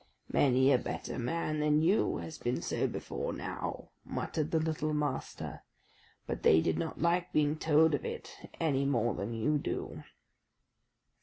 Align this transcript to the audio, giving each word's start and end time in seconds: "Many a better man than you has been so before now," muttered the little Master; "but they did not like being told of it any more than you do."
"Many 0.33 0.71
a 0.71 0.79
better 0.79 1.19
man 1.19 1.59
than 1.59 1.83
you 1.83 2.17
has 2.17 2.39
been 2.39 2.63
so 2.63 2.87
before 2.87 3.31
now," 3.31 3.89
muttered 4.03 4.49
the 4.49 4.59
little 4.59 4.95
Master; 4.95 5.61
"but 6.25 6.41
they 6.41 6.59
did 6.59 6.79
not 6.79 6.99
like 7.03 7.31
being 7.31 7.55
told 7.55 7.93
of 7.93 8.03
it 8.03 8.35
any 8.59 8.83
more 8.83 9.13
than 9.13 9.35
you 9.35 9.59
do." 9.59 10.01